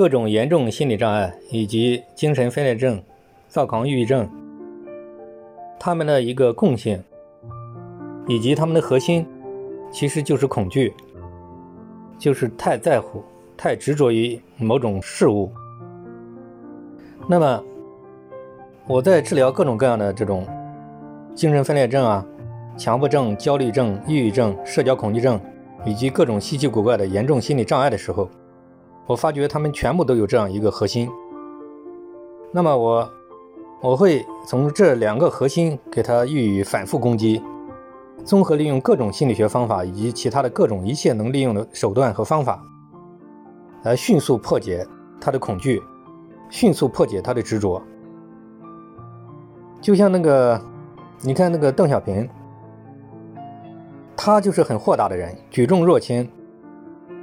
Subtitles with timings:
[0.00, 3.02] 各种严重心理障碍以及精神分裂症、
[3.48, 4.26] 躁狂抑郁症，
[5.78, 7.04] 他们的一个共性
[8.26, 9.26] 以及他们的核心，
[9.92, 10.94] 其实就是恐惧，
[12.18, 13.22] 就是太在乎、
[13.58, 15.52] 太执着于某种事物。
[17.28, 17.62] 那么，
[18.86, 20.46] 我在治疗各种各样的这种
[21.34, 22.26] 精神分裂症啊、
[22.74, 25.38] 强迫症、焦虑症、抑郁症、社交恐惧症，
[25.84, 28.30] 以及各种稀奇古怪的严重心理障碍的时候，
[29.10, 31.10] 我发觉他们全部都有这样一个核心。
[32.52, 33.10] 那么我
[33.80, 37.42] 我会从这两个核心给他予以反复攻击，
[38.24, 42.62] 综合利用各种心理学方法以及其他的各种一切能利用的手段和方法，
[43.82, 44.86] 来迅速破解
[45.20, 45.82] 他的恐惧，
[46.48, 47.82] 迅速破解他的执着。
[49.80, 50.60] 就像那个，
[51.20, 52.28] 你看那个邓小平，
[54.16, 56.30] 他就是很豁达的人，举重若轻，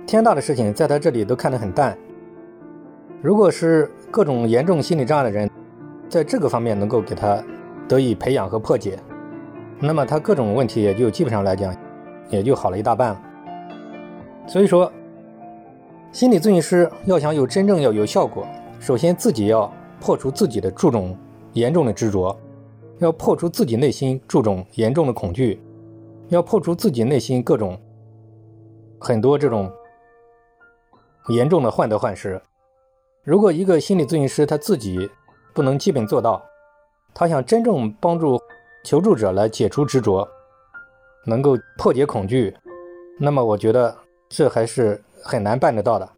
[0.08, 1.96] 天大的事情在他这里都看得很淡。
[3.22, 5.50] 如果是各种严重心理障碍的人，
[6.08, 7.44] 在这个方面能够给他
[7.90, 8.98] 得以培养和破解，
[9.82, 11.76] 那么他各种问题也就基本上来讲，
[12.30, 13.22] 也就好了一大半了。
[14.48, 14.90] 所以说，
[16.14, 18.48] 心理咨询师要想有真正要有效果，
[18.80, 21.18] 首先自己要破除自己的注重
[21.52, 22.34] 严重的执着。
[23.00, 25.62] 要破除自己内心注重严重的恐惧，
[26.30, 27.78] 要破除自己内心各种
[29.00, 29.72] 很多这种
[31.30, 32.42] 严重的患得患失。
[33.24, 35.10] 如果一个心理咨询师他自己
[35.54, 36.42] 不能基本做到，
[37.14, 38.40] 他想真正帮助
[38.84, 40.28] 求助者来解除执着，
[41.26, 42.56] 能够破解恐惧，
[43.20, 43.96] 那么我觉得
[44.30, 46.10] 这还是很难办得到的。